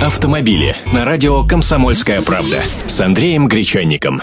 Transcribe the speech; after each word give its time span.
Автомобили 0.00 0.76
на 0.92 1.06
радио 1.06 1.42
«Комсомольская 1.42 2.20
правда» 2.20 2.58
с 2.86 3.00
Андреем 3.00 3.48
Гречанником. 3.48 4.20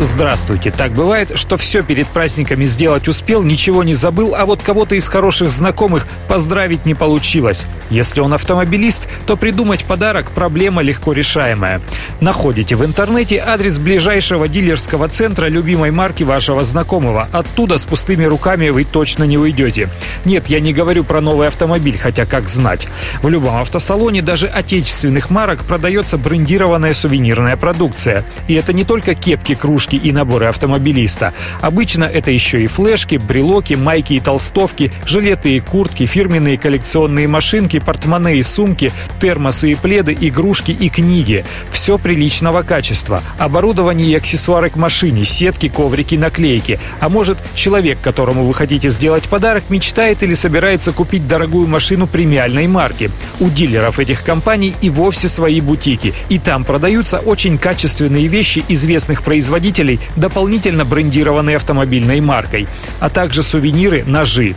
Здравствуйте. 0.00 0.72
Так 0.72 0.90
бывает, 0.90 1.38
что 1.38 1.56
все 1.56 1.84
перед 1.84 2.08
праздниками 2.08 2.64
сделать 2.64 3.06
успел, 3.06 3.44
ничего 3.44 3.84
не 3.84 3.94
забыл, 3.94 4.34
а 4.34 4.44
вот 4.44 4.62
кого-то 4.62 4.96
из 4.96 5.08
хороших 5.08 5.52
знакомых 5.52 6.06
поздравить 6.28 6.84
не 6.84 6.94
получилось. 6.94 7.64
Если 7.90 8.20
он 8.20 8.34
автомобилист, 8.34 9.08
то 9.26 9.36
придумать 9.36 9.84
подарок– 9.84 10.30
проблема 10.34 10.82
легко 10.82 11.12
решаемая. 11.12 11.80
Находите 12.20 12.76
в 12.76 12.84
интернете 12.84 13.42
адрес 13.44 13.78
ближайшего 13.78 14.48
дилерского 14.48 15.08
центра 15.08 15.46
любимой 15.46 15.90
марки 15.90 16.22
вашего 16.22 16.64
знакомого. 16.64 17.28
Оттуда 17.30 17.76
с 17.76 17.84
пустыми 17.84 18.24
руками 18.24 18.70
вы 18.70 18.84
точно 18.84 19.24
не 19.24 19.36
уйдете. 19.36 19.90
Нет, 20.24 20.46
я 20.48 20.60
не 20.60 20.72
говорю 20.72 21.04
про 21.04 21.20
новый 21.20 21.48
автомобиль, 21.48 21.98
хотя 21.98 22.24
как 22.24 22.48
знать. 22.48 22.88
В 23.22 23.28
любом 23.28 23.56
автосалоне, 23.56 24.22
даже 24.22 24.46
отечественных 24.46 25.28
марок, 25.28 25.64
продается 25.64 26.16
брендированная 26.16 26.94
сувенирная 26.94 27.56
продукция. 27.56 28.24
И 28.48 28.54
это 28.54 28.72
не 28.72 28.84
только 28.84 29.14
кепки, 29.14 29.54
кружки, 29.54 29.96
и 29.96 30.10
наборы 30.10 30.46
автомобилиста. 30.46 31.34
Обычно 31.60 32.04
это 32.04 32.30
еще 32.30 32.62
и 32.62 32.66
флешки, 32.66 33.16
брелоки, 33.16 33.74
майки 33.74 34.14
и 34.14 34.20
толстовки, 34.20 34.90
жилеты 35.04 35.56
и 35.56 35.60
куртки, 35.60 36.06
фирменные 36.06 36.56
коллекционные 36.56 37.28
машинки, 37.28 37.78
портмоне 37.78 38.36
и 38.36 38.42
сумки, 38.42 38.90
термосы 39.20 39.72
и 39.72 39.74
пледы, 39.74 40.16
игрушки 40.18 40.70
и 40.70 40.88
книги. 40.88 41.44
Все 41.86 41.98
приличного 41.98 42.64
качества. 42.64 43.22
Оборудование 43.38 44.08
и 44.08 44.14
аксессуары 44.16 44.70
к 44.70 44.74
машине, 44.74 45.24
сетки, 45.24 45.68
коврики, 45.68 46.16
наклейки. 46.16 46.80
А 46.98 47.08
может, 47.08 47.38
человек, 47.54 47.98
которому 48.02 48.44
вы 48.44 48.54
хотите 48.54 48.90
сделать 48.90 49.22
подарок, 49.28 49.70
мечтает 49.70 50.24
или 50.24 50.34
собирается 50.34 50.90
купить 50.90 51.28
дорогую 51.28 51.68
машину 51.68 52.08
премиальной 52.08 52.66
марки. 52.66 53.08
У 53.38 53.50
дилеров 53.50 54.00
этих 54.00 54.24
компаний 54.24 54.74
и 54.82 54.90
вовсе 54.90 55.28
свои 55.28 55.60
бутики. 55.60 56.12
И 56.28 56.40
там 56.40 56.64
продаются 56.64 57.20
очень 57.20 57.56
качественные 57.56 58.26
вещи 58.26 58.64
известных 58.66 59.22
производителей 59.22 60.00
дополнительно 60.16 60.84
брендированной 60.84 61.54
автомобильной 61.54 62.20
маркой, 62.20 62.66
а 63.00 63.08
также 63.08 63.42
сувениры, 63.42 64.04
ножи. 64.06 64.54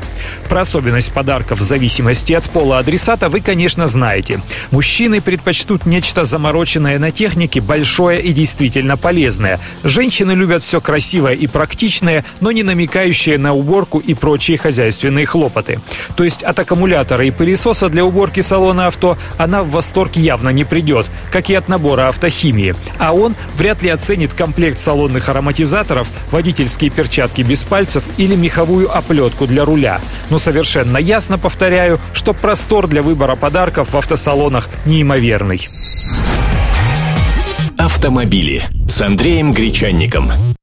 Про 0.47 0.61
особенность 0.61 1.11
подарков 1.11 1.59
в 1.59 1.63
зависимости 1.63 2.33
от 2.33 2.43
пола 2.43 2.79
адресата 2.79 3.29
вы, 3.29 3.41
конечно, 3.41 3.87
знаете. 3.87 4.41
Мужчины 4.71 5.21
предпочтут 5.21 5.85
нечто 5.85 6.23
замороченное 6.23 6.97
на 6.99 7.11
технике, 7.11 7.61
большое 7.61 8.21
и 8.21 8.33
действительно 8.33 8.97
полезное. 8.97 9.59
Женщины 9.83 10.31
любят 10.31 10.63
все 10.63 10.81
красивое 10.81 11.33
и 11.33 11.47
практичное, 11.47 12.25
но 12.41 12.51
не 12.51 12.63
намекающее 12.63 13.37
на 13.37 13.53
уборку 13.53 13.99
и 13.99 14.13
прочие 14.13 14.57
хозяйственные 14.57 15.25
хлопоты. 15.25 15.79
То 16.15 16.23
есть 16.23 16.43
от 16.43 16.57
аккумулятора 16.59 17.25
и 17.25 17.31
пылесоса 17.31 17.89
для 17.89 18.03
уборки 18.03 18.41
салона 18.41 18.87
авто 18.87 19.17
она 19.37 19.63
в 19.63 19.69
восторг 19.69 20.15
явно 20.15 20.49
не 20.49 20.63
придет, 20.63 21.07
как 21.31 21.49
и 21.49 21.55
от 21.55 21.67
набора 21.67 22.09
автохимии. 22.09 22.75
А 22.97 23.13
он 23.13 23.35
вряд 23.55 23.81
ли 23.83 23.89
оценит 23.89 24.33
комплект 24.33 24.79
салонных 24.79 25.29
ароматизаторов, 25.29 26.07
водительские 26.31 26.89
перчатки 26.89 27.41
без 27.41 27.63
пальцев 27.63 28.03
или 28.29 28.35
меховую 28.35 28.95
оплетку 28.95 29.47
для 29.47 29.65
руля. 29.65 29.99
Но 30.29 30.39
совершенно 30.39 30.97
ясно 30.97 31.37
повторяю, 31.37 31.99
что 32.13 32.33
простор 32.33 32.87
для 32.87 33.01
выбора 33.01 33.35
подарков 33.35 33.93
в 33.93 33.97
автосалонах 33.97 34.69
неимоверный. 34.85 35.67
Автомобили 37.77 38.67
с 38.87 39.01
Андреем 39.01 39.53
Гречанником. 39.53 40.55